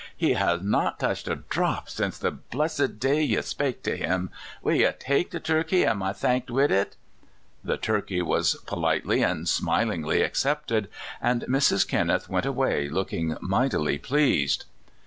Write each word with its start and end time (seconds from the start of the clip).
He 0.17 0.33
has 0.33 0.63
not 0.63 0.97
touched 0.99 1.27
a 1.27 1.35
dhrop 1.35 1.87
since 1.87 2.17
the 2.17 2.31
blissed 2.31 2.97
day 2.97 3.21
ye 3.21 3.39
spake 3.43 3.83
to 3.83 3.95
him. 3.95 4.31
Will 4.63 4.73
ye 4.73 4.89
take 4.97 5.29
the 5.29 5.39
turkey, 5.39 5.83
and 5.83 5.99
my 5.99 6.11
thanks 6.11 6.49
widit?" 6.49 6.95
The 7.63 7.77
turkey 7.77 8.23
was 8.23 8.55
politely 8.65 9.21
and 9.21 9.45
smilingl}^ 9.45 10.25
accepted, 10.25 10.89
and 11.21 11.43
Mrs. 11.43 11.87
Kinneth 11.87 12.27
went 12.29 12.47
away 12.47 12.89
looking 12.89 13.37
mightily 13.41 13.99
pleased. 13.99 14.65